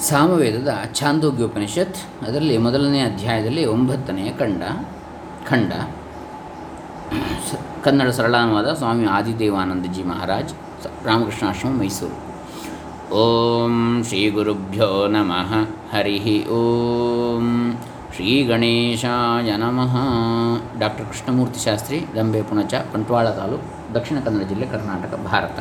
[0.00, 4.62] ಸಾಮವೇದದ ಛಾಂದೋಗ್ಯೋಪನಿಷತ್, ಅದರಲ್ಲಿ ಮೊದಲನೇ ಅಧ್ಯಾಯದಲ್ಲಿ ಒಂಬತ್ತನೆಯ ಖಂಡ
[5.48, 5.72] ಖಂಡ.
[7.84, 10.52] ಕನ್ನಡ ಸರಳಾನುವಾದ ಸ್ವಾಮಿ ಆದಿದೇವಾನಂದಜಿ ಮಹಾರಾಜ್
[11.06, 12.16] ರಾಮಕೃಷ್ಣಾಶ್ರಮ, ಮೈಸೂರು.
[13.14, 15.52] ಓಂ ಶ್ರೀ ಗುರುಭ್ಯೋ ನಮಃ.
[15.92, 17.46] ಹರಿ ಓಂ
[18.14, 19.94] ಶ್ರೀ ಗಣೇಶಾಯ ನಮಃ.
[20.78, 25.58] ಡಾಕ್ಟರ್ ಕೃಷ್ಣಮೂರ್ತಿ ಶಾಸ್ತ್ರಿ, ದಂಬೆ ಪುಣಚ, ಬಂಟ್ವಾಳ ತಾಲೂಕು, ದಕ್ಷಿಣ ಕನ್ನಡ ಜಿಲ್ಲೆ ಕರ್ನಾಟಕ, ಭಾರತ.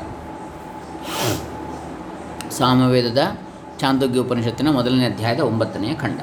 [2.51, 3.21] ಸಾಮವೇದದ
[3.79, 6.19] ಚಾಂದೋಗ್ಯೋಪನಿಷತ್ತಿನ ಮೊದಲನೇ ಅಧ್ಯಾಯದ ಒಂಬತ್ತನೆಯ ಖಂಡ.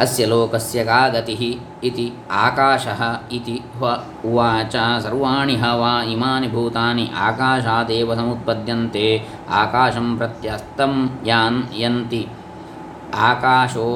[0.00, 1.34] ಅಸ್ಯ ಲೋಕಸ್ಯ ಕಾ ಗತಿ
[1.84, 3.00] ಇತಿ ಆಕಾಶಃ
[3.32, 3.86] ಇತಿ ಹ್ವ
[4.24, 9.04] ಉವಾಚ ಸರ್ವಾಣಿ ಹವಾ ಇಮಾನಿ ಭೂತಾನಿ ಆಕಾಶಾದೇವ ಸಮುತ್ಪದ್ಯಂತೆ
[9.50, 10.94] ಆಕಾಶಂ ಪ್ರತ್ಯಸ್ತಂ
[11.26, 12.22] ಯಾನ್ ಯಂತಿ
[13.14, 13.88] ಆಕಾಶೋ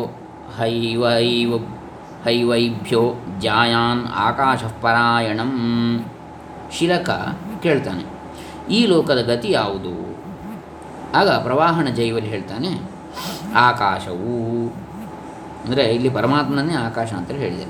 [0.59, 1.57] ಹೈವೈವ
[2.25, 3.03] ಹೈವೈಭ್ಯೋ
[3.41, 5.53] ಜಾಯಾನ್ ಆಕಾಶಃ ಪರಾಯಣಂ.
[6.79, 7.11] ಶಿಲಕ
[7.63, 8.05] ಕೇಳ್ತಾನೆ,
[8.71, 10.14] ಈ ಲೋಕದ ಗತಿ ಯಾವುದು?
[11.19, 12.71] ಆಗ ಪ್ರವಾಹಣ ಜೈವಲಿ ಹೇಳ್ತಾನೆ,
[13.69, 14.39] ಆಕಾಶವು.
[15.65, 17.67] ಅಂದರೆ ಇಲ್ಲಿ ಪರಮಾತ್ಮನೇ ಆಕಾಶ ಅಂತೇಳಿ ಹೇಳಿದೆ.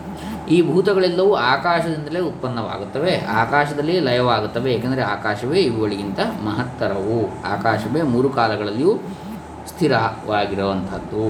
[0.55, 7.21] ಈ ಭೂತಗಳೆಲ್ಲವೂ ಆಕಾಶದಿಂದಲೇ ಉತ್ಪನ್ನವಾಗುತ್ತವೆ ಆಕಾಶದಲ್ಲಿ ಲಯವಾಗುತ್ತವೆ, ಏಕೆಂದರೆ ಆಕಾಶವೇ ಇವುಗಳಿಗಿಂತ ಮಹತ್ತರವು.
[7.53, 8.95] ಆಕಾಶವೇ ಮೂರು ಕಾಲಗಳಲ್ಲಿಯೂ
[9.71, 11.27] ಸ್ಥಿರವಾಗಿರುವಂಥದ್ದು.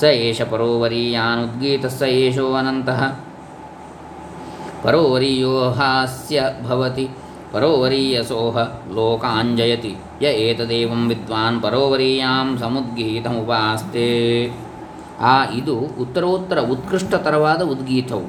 [0.00, 3.00] ಸ ಏಷ ಪರೋವರೀಯಾನುದ್ಗೀತ ಸ ಏಷೋ ಅನಂತಃ.
[4.82, 7.06] ಪರೋವರಿಯೋ ಹಾಸ್ಯ ಭವತಿ.
[7.52, 8.58] ಪರೋವರೀಯಸೋಹ
[8.94, 14.08] ಲೋಕಾಂಜಯತಿ ಯ ಏತದೇವಂ ವಿದ್ವಾನ್ ಪರೋವರೀಯಾಂ ಸಮುದ್ಗೀತಮುಪಾಸ್ತೆ
[15.20, 18.26] ಆ ಇದು ಉತ್ತರೋತ್ತರ ಉತ್ಕೃಷ್ಟತರವಾದ ಉದ್ಗೀತವು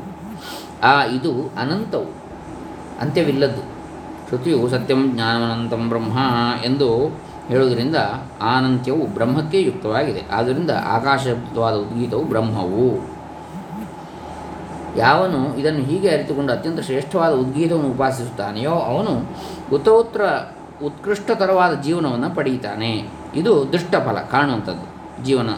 [0.83, 2.09] ಆ ಇದು ಅನಂತವು
[2.99, 3.63] ಅಂತ್ಯವಿಲ್ಲದ್ದು।
[4.27, 6.17] ಶ್ರುತಿಯು ಸತ್ಯಂ ಜ್ಞಾನಮನಂತಂ ಬ್ರಹ್ಮ
[6.65, 6.88] ಎಂದು
[7.47, 7.95] ಹೇಳುವುದರಿಂದ
[8.41, 10.21] ಆನಂತ್ಯವು ಬ್ರಹ್ಮಕ್ಕೆ ಯುಕ್ತವಾಗಿದೆ.
[10.31, 13.16] ಆದ್ದರಿಂದ ಆಕಾಶವಾದ ಉದ್ಗೀತವು ಬ್ರಹ್ಮವು.
[14.98, 19.26] ಯಾವನು ಇದನ್ನು ಹೀಗೆ ಅರಿತುಕೊಂಡು ಅತ್ಯಂತ ಶ್ರೇಷ್ಠವಾದ ಉದ್ಗೀತವನ್ನು ಉಪಾಸಿಸುತ್ತಾನೆಯೋ ಅವನು
[19.76, 20.22] ಉತ್ತೋತ್ತರ
[20.86, 23.09] ಉತ್ಕೃಷ್ಟತರವಾದ ಜೀವನವನ್ನು ಪಡೆಯುತ್ತಾನೆ.
[23.36, 24.88] ಇದು ದುಷ್ಟಫಲ ಕಾಣುವಂಥದ್ದು
[25.23, 25.50] ಜೀವನ.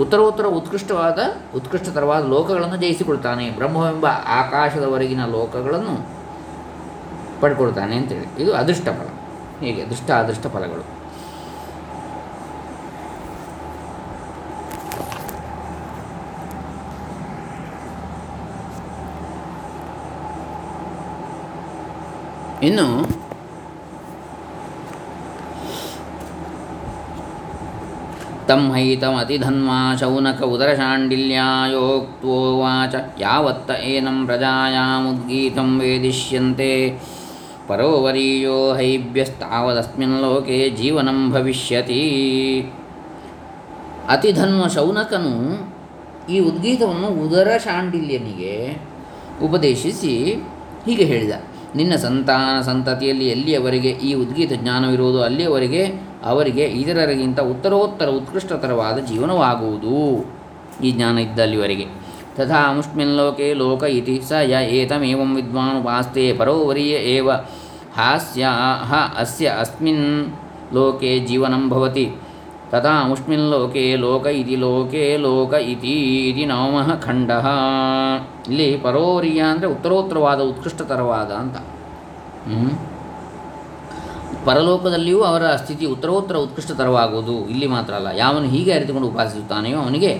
[0.00, 1.18] ಉತ್ತರೋತ್ತರ ಉತ್ಕೃಷ್ಟವಾದ,
[1.56, 6.08] ಉತ್ಕೃಷ್ಟತರವಾದ ಲೋಕಗಳನ್ನು ಜಯಿಸಿಕೊಳ್ತಾನೆ ಬ್ರಹ್ಮವೆಂಬ ಆಕಾಶದವರೆಗಿನ ಲೋಕಗಳನ್ನು
[7.40, 8.42] ಪಡ್ಕೊಳ್ತಾನೆ ಅಂತೇಳಿ.
[8.42, 9.08] ಇದು ಅದೃಷ್ಟಫಲ.
[9.64, 11.01] ಹೀಗೆ ದುಷ್ಟ ಅದೃಷ್ಟ ಫಲಗಳು
[22.66, 22.86] ಇನ್ನು
[28.48, 36.72] ತಂ ಹೈತಮತಿಧನ್ವಾ ಶೌನಕ ಉದರಶಾಂಡಿಲ್ಯಾಯೋಕ್ತೋವಾಚ ಯಾವತ್ತ ಏನಂ ಪ್ರಜಾಯಾಮುದ್ಗೀತಂ ವೇದಿಷ್ಯಂತೆ
[37.68, 42.02] ಪರೋವರೀಯೋ ಹೈಭ್ಯಸ್ತಾವದಸ್ಮಿನ್ ಲೋಕೆ ಜೀವನಂ ಭವಿಷ್ಯತಿ.
[44.08, 45.34] ಅತಿಧನ್ವ ಶೌನಕನು
[46.32, 48.54] ಈ ಉದ್ಗೀತವನ್ನು ಉದರ ಶಾಂಡಿಲ್ಯನಿಗೆ
[49.46, 50.14] ಉಪದೇಶಿಸಿ
[50.86, 51.32] ಹೀಗೆ ಹೇಳಿದ.
[51.76, 55.82] ನಿನ್ನ ಸಂತಾನ ಸಂತತಿಯಲ್ಲಿ ಎಲ್ಲಿಯವರೆಗೆ ಈ ಉದ್ಗೀತ ಜ್ಞಾನವಿರುವುದು ಅಲ್ಲಿಯವರೆಗೆ
[56.24, 59.96] ಅವರಿಗೆ ಇದರರಿಗಿಂತ ಉತ್ತರೋತ್ತರ ಉತ್ಕೃಷ್ಟತರವಾದ ಜೀವನವಾಗುವುದು.
[60.84, 61.86] ಈ ಜ್ಞಾನ ಇದ್ದಲ್ಲಿವರೆಗೆ
[62.36, 67.30] ತಥಾ ಮುಷ್ಮಿನ್ ಲೋಕೆ ಲೋಕ ಇತಿ ಸ ಯ ಏತಮೇವಂ ವಿದ್ವಾನುಪಾಸ್ತೆ ಪರೋವರಿಯ ಏವ
[67.96, 68.48] ಹಾಸ್ಯ
[69.18, 70.06] ಅಸ್ಯ ಅಸ್ಮಿನ್
[70.74, 72.06] ಲೋಕೆ ಜೀವನಂ ಭವತಿ.
[72.72, 75.94] ತಥಾ ಮುಷ್ಮಿನ್ ಲೋಕೆ ಲೋಕ ಇತಿ ಲೋಕೆ ಲೋಕ ಇತಿ
[76.28, 77.30] ಇತಿ ನವಮಃ ಖಂಡ
[78.50, 81.56] ಇಲ್ಲಿ ಪರೋರಿಯ ಅಂದರೆ ಉತ್ತರೋತ್ತರವಾದ, ಉತ್ಕೃಷ್ಟತರವಾದ ಅಂತ.
[84.46, 88.08] ಪರಲೋಕದಲ್ಲಿಯೂ ಅವರ ಸ್ಥಿತಿ ಉತ್ತರೋತ್ತರ, ಉತ್ಕೃಷ್ಟತರವಾಗುವುದು ಇಲ್ಲಿ ಮಾತ್ರ ಅಲ್ಲ.
[88.22, 90.10] ಯಾವನು ಹೀಗೆ ಅರಿತುಕೊಂಡು ಉಪಾಸಿಸುತ್ತಾನೆಯೋ ಅವನಿಗೆ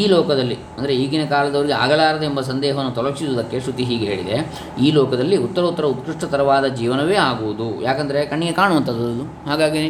[0.00, 4.36] ಈ ಲೋಕದಲ್ಲಿ, ಅಂದರೆ ಈಗಿನ ಕಾಲದವರಿಗೆ ಆಗಲಾರದು ಎಂಬ ಸಂದೇಹವನ್ನು ತೊಲಗಿಸುವುದಕ್ಕೆ ಶ್ರುತಿ ಹೀಗೆ ಹೇಳಿದೆ.
[4.84, 7.70] ಈ ಲೋಕದಲ್ಲಿ ಉತ್ತರೋತ್ತರ, ಉತ್ಕೃಷ್ಟತರವಾದ ಜೀವನವೇ ಆಗುವುದು.
[7.88, 9.84] ಯಾಕಂದರೆ ಕಣ್ಣಿಗೆ ಕಾಣುವಂಥದ್ದು ಹಾಗಾಗಿ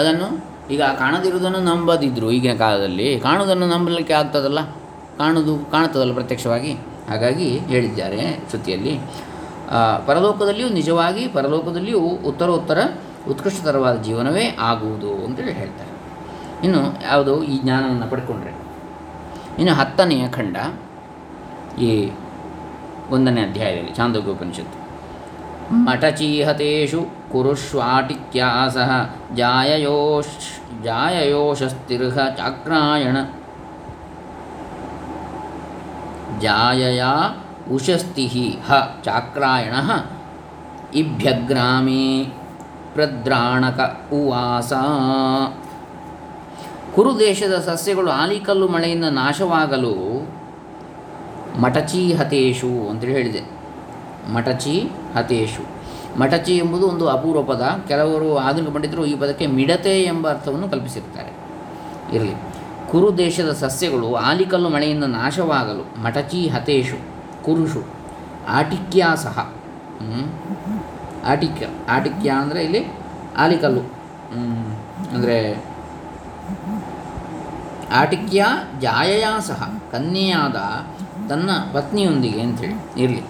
[0.00, 0.28] ಅದನ್ನು
[0.72, 3.20] ಈಗ ಕಾಣದಿರುವುದನ್ನು ನಂಬದಿದ್ದರು ಈಗಿನ ಕಾಲದಲ್ಲಿ.
[3.20, 4.62] ಕಾಣುವುದನ್ನು ನಂಬಲಿಕ್ಕೆ ಆಗ್ತದಲ್ಲ?
[5.18, 6.72] ಕಾಣುವುದು ಕಾಣುತ್ತದಲ್ಲ ಪ್ರತ್ಯಕ್ಷವಾಗಿ?
[7.08, 9.00] ಹಾಗಾಗಿ ಹೇಳಿದ್ದಾರೆ ಶ್ರುತಿಯಲ್ಲಿ.
[10.06, 12.78] ಪರಲೋಕದಲ್ಲಿಯೂ ನಿಜವಾಗಿ, ಪರಲೋಕದಲ್ಲಿಯೂ ಉತ್ತರೋತ್ತರ,
[13.30, 15.92] ಉತ್ಕೃಷ್ಟತರವಾದ ಜೀವನವೇ ಆಗುವುದು ಅಂತೇಳಿ ಹೇಳ್ತಾರೆ.
[16.64, 17.44] ಇನ್ನು ಯಾವುದು?
[17.44, 18.52] ಈ ಜ್ಞಾನವನ್ನು ಪಡ್ಕೊಂಡ್ರೆ.
[19.58, 20.56] ಇನ್ನು ಹತ್ತನೆಯ ಖಂಡ
[21.78, 22.10] ಈ
[23.10, 24.81] ಒಂದನೇ ಅಧ್ಯಾಯದಲ್ಲಿ ಚಾಂದೋಗ್ಯೋಪನಿಷತ್ತು
[25.70, 28.90] ಮಠಚೀಹತೇಷು ಕುರುಷ್ವಾಟಿಕ್ಯಾಸಃ
[29.34, 33.16] ಜಾಯಯೋಷ್ ಜಾಯಯೋಷಸ್ತಿರ್ಹ ಚಾಕ್ರಾಯಣ.
[36.40, 37.04] ಜಾಯಯ
[37.72, 38.72] ಉಷಸ್ತಿ ಹ
[39.04, 39.74] ಚಾಕ್ರಾಯಣ
[40.94, 42.24] ಇಭ್ಯಗ್ರಾಮೇ
[42.94, 44.72] ಪ್ರದ್ರಾಣಕ ಉವಾಸ.
[46.94, 50.26] ಕುರುದೇಶದ ಸಸ್ಯಗಳು ಆಲಿಕಲ್ಲು ಮಳೆಯಿಂದ ನಾಶವಾಗಲು
[51.60, 53.61] ಮಟಚೀಹತೇಶು ಅಂತೇಳಿ ಹೇಳಿದೆ.
[54.34, 54.76] ಮಟಚಿ
[55.16, 55.62] ಹತೇಶು.
[56.20, 57.62] ಮಟಚಿ ಎಂಬುದು ಒಂದು ಅಪೂರ್ವ ಪದ.
[57.88, 61.32] ಕೆಲವರು ಆಧುನಿಕ ಪಂಡಿತರು ಈ ಪದಕ್ಕೆ ಮಿಡತೆ ಎಂಬ ಅರ್ಥವನ್ನು ಕಲ್ಪಿಸಿರ್ತಾರೆ.
[62.16, 62.34] ಇರಲಿ.
[62.90, 66.98] ಕುರು ದೇಶದ ಸಸ್ಯಗಳು ಆಲಿಕಲ್ಲು ಮಳೆಯಿಂದ ನಾಶವಾಗಲು ಮಟಚಿ ಹತೇಶು,
[67.44, 67.82] ಕುರುಷು,
[68.48, 69.38] ಆಟಿಕ್ಯ ಸಹ?
[71.24, 72.82] ಆಟಿಕ್ಯ ಆಟಿಕ್ಯ ಅಂದರೆ ಇಲ್ಲಿ
[73.38, 73.84] ಆಲಿಕಲ್ಲು.
[75.14, 75.38] ಅಂದರೆ
[77.92, 78.46] ಆಟಿಕ್ಯ
[78.80, 80.58] ಜಾಯೆಯಾ ಸಹ, ಕನ್ಯೆಯಾದ
[81.28, 82.76] ತನ್ನ ಪತ್ನಿಯೊಂದಿಗೆ ಅಂತೇಳಿ.
[83.02, 83.22] ಇರಲಿ.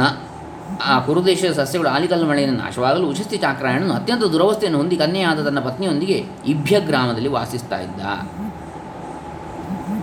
[0.00, 0.02] ನ,
[0.90, 6.18] ಆ ಕುರುದೇಶದ ಸಸ್ಯಗಳು ಆಲಿಕಲ್ಲು ಮಳೆಯನ್ನು ನಾಶವಾಗಲು ಉಶಸ್ತಿ ಚಾಕ್ರಾಯಣನು ಅತ್ಯಂತ ದುರವಸ್ಥೆಯನ್ನು ಹೊಂದಿ ಕನ್ಯೆಯಾದ ತನ್ನ ಪತ್ನಿಯೊಂದಿಗೆ
[6.52, 8.00] ಇಭ್ಯ ಗ್ರಾಮದಲ್ಲಿ ವಾಸಿಸ್ತಾ ಇದ್ದ.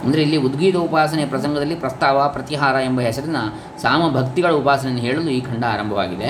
[0.04, 3.40] ಅಂದರೆ ಇಲ್ಲಿ ಉದ್ಗೀತ ಉಪಾಸನೆಯ ಪ್ರಸಂಗದಲ್ಲಿ ಪ್ರಸ್ತಾವ, ಪ್ರತಿಹಾರ ಎಂಬ ಹೆಸರಿನ
[3.82, 6.30] ಸಾಮಭಕ್ತಿಗಳ ಉಪಾಸನೆಯನ್ನು ಹೇಳಲು ಈ ಖಂಡ ಆರಂಭವಾಗಿದೆ.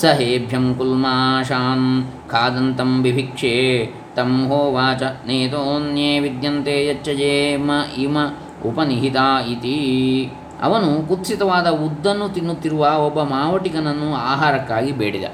[0.00, 1.86] ಸ ಹೇಭ್ಯಂ ಕುಲ್ಮಾಶಾನ್
[2.30, 3.54] ಖಾದಂತಂ ಬಿಭಿಕ್ಷೆ
[4.16, 8.18] ತಂ ಹೋವಾಚ ನೇತೋನ್ಯೇ ವಿದ್ಯಂತೆ ಯಚ್ಚ ಜೇಮ ಇಮ
[8.64, 9.16] ಉಪನಿಹಿತ
[9.52, 9.76] ಇತಿ
[10.62, 15.24] ಅವನು ಕುತ್ಸಿತವಾದ ಉದ್ದನ್ನು ತಿನ್ನುತ್ತಿರುವ ಒಬ್ಬ ಮಾವಟಿಗನನ್ನು ಆಹಾರಕ್ಕಾಗಿ ಬೇಡಿದ.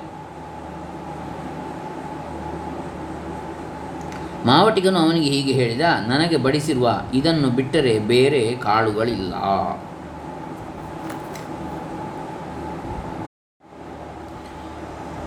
[4.47, 9.35] ಮಾವಟಿಗನು ಅವನಿಗೆ ಹೀಗೆ ಹೇಳಿದ, ನನಗೆ ಬಡಿಸಿರುವ ಇದನ್ನು ಬಿಟ್ಟರೆ ಬೇರೆ ಕಾಳುಗಳಿಲ್ಲ.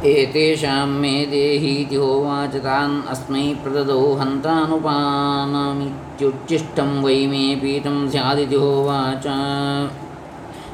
[0.04, 9.26] ಏತೇಷಾಂ ಮೇ ದೇಹೀತಿ ಹೋವಾಚ ತಾನ್ ಅಸ್ಮೈ ಪ್ರದದೌ ಹಂತಾನುಪಾನಮಿತ್ಯುಚ್ಚಿಷ್ಟಂ ವೈ ಮೇ ಪೀತಂ ಸ್ಯಾದಿತಿ ಹೋವಾಚ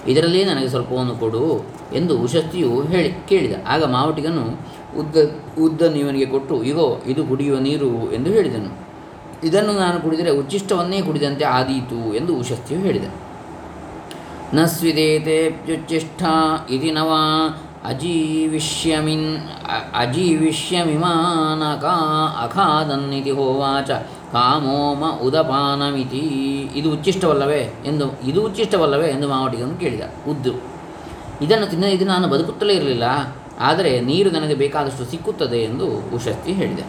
[0.07, 3.53] ಇದರಲ್ಲಿ ನನಗೆ ಸ್ವಲ್ಪವನ್ನು ಕೊಡು ಎಂದು ಉಶಸ್ತಿಯು ಹೇಳಿ ಕೇಳಿದ.
[3.67, 4.57] ಆಗ ಮಾವಟಿಗನು,
[4.97, 5.17] ಉದ್ದ
[5.59, 8.77] ಉದ್ದನ್ನು ಇವನಿಗೆ ಕೊಟ್ಟು, ಇಗೋ, ಇದು ಕುಡಿಯುವ ನೀರು ಎಂದು ಹೇಳಿದನು.
[9.43, 13.03] ಇದನ್ನು ನಾನು ಕುಡಿದರೆ ಉಚ್ಚಿಷ್ಟವನ್ನೇ ಕುಡಿದಂತೆ ಆದೀತು ಎಂದು ಉಶಸ್ತಿಯು ಹೇಳಿದ.
[14.53, 16.23] ನ ಸ್ವಿದೇತೆಪ್ಯುಚ್ಚಿಷ್ಠ
[16.69, 17.11] ಇತಿ ನವ
[17.89, 19.29] ಅಜೀವಿಷ್ಯಮಿನ್
[20.01, 21.85] ಅಜೀವಿಷ್ಯಮಿಮಾನಕ
[22.43, 23.91] ಅಖಾದನ್ನಿತಿ ಹೋವಾಚ
[24.33, 26.21] ಕಾಮೋಮ ಉದಪಾನಮಿತಿ
[26.79, 30.53] ಇದು ಉಚ್ಚಿಷ್ಟವಲ್ಲವೇ ಎಂದು, ಇದು ಉಚ್ಚಿಷ್ಟವಲ್ಲವೇ ಎಂದು ಮಾವಟಿಗನು ಕೇಳಿದ, ಉದ್ದು.
[31.45, 33.03] ಇದನ್ನು ತಿನ್ನ, ಇದು ನಾನು ಬದುಕುತ್ತಲೇ ಇರಲಿಲ್ಲ,
[33.59, 36.85] ಆದರೆ ನೀರು ನನಗೆ ಬೇಕಾದಷ್ಟು ಸಿಕ್ಕುತ್ತದೆ ಎಂದು ಉಶಸ್ತಿ ಹೇಳಿದೆ.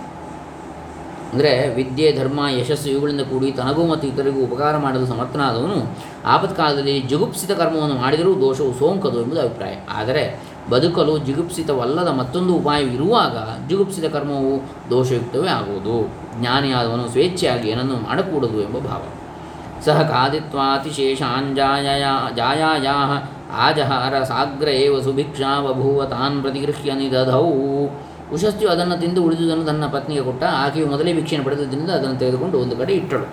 [1.33, 5.79] ಅಂದರೆ ವಿದ್ಯೆ, ಧರ್ಮ, ಯಶಸ್ಸು ಇವುಗಳಿಂದ ಕೂಡಿ ತನಗೂ ಮತ್ತು ಇತರಿಗೂ ಉಪಕಾರ ಮಾಡಲು ಸಮರ್ಥನಾದವನು
[6.35, 9.75] ಆಪತ್ಕಾಲದಲ್ಲಿ ಜುಗುಪ್ಸಿತ ಕರ್ಮವನ್ನು ಮಾಡಿದರೂ ದೋಷವು ಸೋಂಕದು ಎಂಬುದು ಅಭಿಪ್ರಾಯ.
[10.01, 10.25] ಆದರೆ
[10.71, 16.11] ಬದುಕಲು ಜಿಗುಪ್ಸಿತವಲ್ಲದ ಮತ್ತೊಂದು ಉಪಾಯವಿರುವಾಗ ಜಿಗುಪ್ಸಿತ ಕರ್ಮವು ದೋಷಯುಕ್ತವೇ ಆಗುವುದು.
[16.41, 19.03] ಜ್ಞಾನಿಯಾದವನು ಸ್ವೇಚ್ಛೆಯಾಗಿ ಏನನ್ನು ಮಾಡಕೂಡದು ಎಂಬ ಭಾವ.
[19.85, 22.05] ಸಹ ಖಾದಿತ್ವಾತಿಶೇಷಾಂಜಾಯ
[22.37, 27.89] ಜಾಯಾಯಾ ಆಜಹಾರ ಸಾಗ್ರ ಏವ ಸುಭಿಕ್ಷಾ ಬಭೂವ ತಾನ್ ಪ್ರತಿಗೃಹ್ಯ ನಿದಧೌ.
[28.33, 32.93] ಉಶಸ್ತಿಯು ಅದನ್ನು ತಿಂದು ಉಳಿದುದನ್ನು ತನ್ನ ಪತ್ನಿಗೆ ಕೊಟ್ಟ ಆಕೆಯು ಮೊದಲೇ ಭಿಕ್ಷೆಯನ್ನು ಪಡೆದಿದ್ದರಿಂದ ಅದನ್ನು ತೆಗೆದುಕೊಂಡು ಒಂದು ಕಡೆ
[32.93, 33.27] ಇಟ್ಟಳು.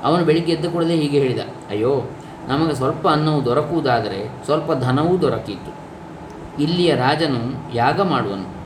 [0.04, 1.38] ಅವನು ಬೆಳಿಗ್ಗೆ ಎದ್ದು ಕೂಡಲೇ ಹೀಗೆ ಹೇಳಿದ,
[1.70, 2.02] ಅಯ್ಯೋ,
[2.48, 5.70] ನಮಗೆ ಸ್ವಲ್ಪ ಅನ್ನವು ದೊರಕುವುದಾದರೆ ಸ್ವಲ್ಪ ಧನವೂ ದೊರಕಿತ್ತು.
[6.62, 8.60] ಇಲ್ಲಿಯ ರಾಜನು ಯಾಗ ಮಾಡುವನು.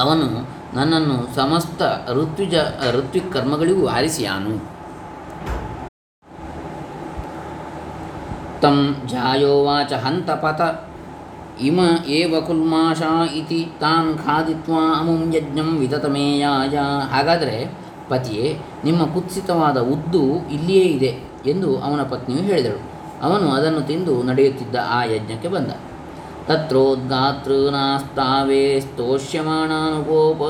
[0.00, 1.82] ಅವನು ನನ್ನನ್ನು ಸಮಸ್ತ
[2.12, 2.54] ಋತ್ವಿಜ
[2.90, 4.69] ಋತ್ವಿಕ್ ಕರ್ಮಗಳಿಗೂ ಆರಿಸಿಯಾನು
[8.62, 10.90] ತಂ ಜಾಯೋವಾಚ ಹಂತಪತ
[11.60, 16.78] ಇಮ ಏವ ಕುಲ್ಮಾಷಾ ಇತಿ ತಾನ್ ಖಾದಿತ್ವಾ ಅಮುಂ ಯಜ್ಞಂ ವಿತತಮೇಯಾಯ
[17.10, 17.76] ಹಾಗಾದರೆ
[18.08, 22.80] ಪತಿಯೇ ನಿಮ್ಮ ಕುತ್ಸಿತವಾದ ಉದ್ದು ಇಲ್ಲಿಯೇ ಇದೆ ಎಂದು ಅವನ ಪತ್ನಿಯು ಹೇಳಿದಳು.
[23.22, 25.70] ಅವನು ಅದನ್ನು ತಿಂದು ನಡೆಯುತ್ತಿದ್ದ ಆ ಯಜ್ಞಕ್ಕೆ ಬಂದ.
[26.46, 30.42] ತತ್ರೋದ್ಗಾತೃನಾಸ್ತಾವೇ ಸ್ತೋಷ್ಯಮಾಣಾನುಪೋಪ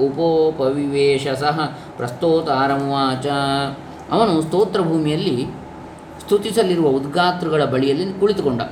[0.00, 3.26] ಉಪೋಪವಿವೇಶ ಸಹ ಪ್ರಸ್ತೋತಾರಂವಾಚ
[4.12, 5.65] ಅವನು ಸ್ತೋತ್ರ ಭೂಮಿಯಲ್ಲಿ
[6.26, 8.62] ಸ್ತುತಿಸಲಿರುವ ಉದ್ಗಾತೃಗಳ ಬಳಿಯಲ್ಲಿ ಕುಳಿತುಕೊಂಡ.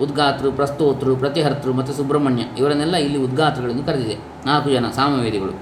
[0.00, 4.16] ಉದ್ಗಾತೃ, ಪ್ರಸ್ತೋತೃ, ಪ್ರತಿಹರ್ತೃ ಮತ್ತು ಸುಬ್ರಹ್ಮಣ್ಯ ಇವರನ್ನೆಲ್ಲ ಇಲ್ಲಿ ಉದ್ಗಾತೃಗಳನ್ನು ಕರೆದಿದೆ.
[4.46, 5.54] ನಾಲ್ಕು ಜನ ಸಾಮವೇದಿಗಳು.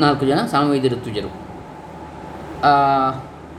[0.00, 1.30] ನಾಲ್ಕು ಜನ ಸಾಮವೇದಿ ಋತುಜರು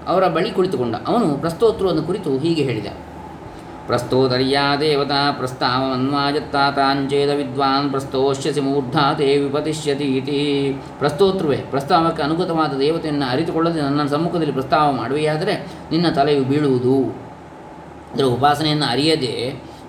[0.07, 0.95] ಅವರ ಬಳಿ ಕುಳಿತುಕೊಂಡ.
[1.07, 2.89] ಅವನು ಪ್ರಸ್ತೋತ್ರವನ್ನು ಕುರಿತು ಹೀಗೆ ಹೇಳಿದ.
[3.91, 10.37] ಪ್ರಸ್ತೋತರ್ಯಾ ದೇವತಾ ಪ್ರಸ್ತಾವನ್ವಾಜತ್ತಾತಾಂಚೇದ ವಿದ್ವಾನ್ ಪ್ರಸ್ತೋಷ್ಯಸಿ ಮೂರ್ಧಾ ತೇ ವಿಪತಿಷ್ಯತಿ ಇತಿ
[10.99, 15.55] ಪ್ರಸ್ತೋತೃವೆ ಪ್ರಸ್ತಾವಕ್ಕೆ ಅನುಗತವಾದ ದೇವತೆಯನ್ನು ಅರಿತುಕೊಳ್ಳದೆ ನನ್ನ ಸಮ್ಮುಖದಲ್ಲಿ ಪ್ರಸ್ತಾವ ಮಾಡುವೆಯಾದರೆ
[15.91, 16.95] ನಿನ್ನ ತಲೆಯು ಬೀಳುವುದು.
[18.13, 19.33] ಅದರ ಉಪಾಸನೆಯನ್ನು ಅರಿಯದೆ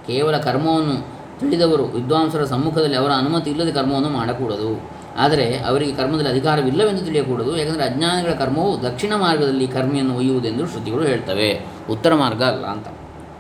[0.07, 0.97] ಕೇವಲ ಕರ್ಮವನ್ನು
[1.41, 4.73] ತಿಳಿದವರು ವಿದ್ವಾಂಸರ ಸಮ್ಮುಖದಲ್ಲಿ ಅವರ ಅನುಮತಿ ಇಲ್ಲದೆ ಕರ್ಮವನ್ನು ಮಾಡಕೂಡದು.
[5.17, 7.57] ಆದರೆ ಅವರಿಗೆ ಕರ್ಮದಲ್ಲಿ ಅಧಿಕಾರವಿಲ್ಲವೆಂದು ತಿಳಿಯಕೂಡದು.
[7.57, 11.67] ಯಾಕಂದರೆ ಅಜ್ಞಾನಿಗಳ ಕರ್ಮವು ದಕ್ಷಿಣ ಮಾರ್ಗದಲ್ಲಿ ಕರ್ಮಿಯನ್ನು ಒಯ್ಯುವುದೆಂದು ಶ್ರುತಿಗಳು ಹೇಳ್ತವೆ.
[11.91, 12.89] ಉತ್ತರ ಮಾರ್ಗ ಅಲ್ಲ ಅಂತ.